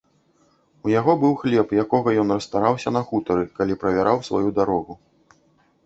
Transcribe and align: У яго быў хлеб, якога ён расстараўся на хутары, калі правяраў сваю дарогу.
У 0.87 0.93
яго 0.99 1.13
быў 1.23 1.33
хлеб, 1.41 1.67
якога 1.83 2.09
ён 2.23 2.33
расстараўся 2.37 2.89
на 2.99 3.07
хутары, 3.11 3.43
калі 3.61 3.73
правяраў 3.85 4.17
сваю 4.31 4.49
дарогу. 4.63 4.93